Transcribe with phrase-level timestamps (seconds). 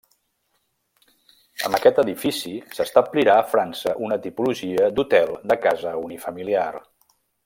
[1.67, 6.69] Amb aquest edifici s'establirà a França una tipologia d'hotel de casa unifamiliar.